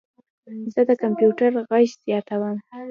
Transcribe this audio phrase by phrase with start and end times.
[0.73, 2.57] زه د کمپیوټر غږ زیاتوم.